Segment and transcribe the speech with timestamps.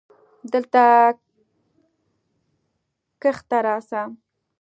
[0.51, 0.83] دلته
[3.21, 4.01] کښته راسه.